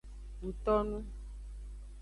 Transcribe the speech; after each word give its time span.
Ngtonu. 0.45 0.99